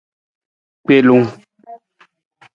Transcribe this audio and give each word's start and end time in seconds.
Gbelung. 0.85 1.27